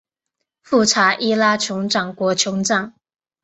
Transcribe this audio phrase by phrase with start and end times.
[0.63, 2.93] 富查伊拉酋长国酋长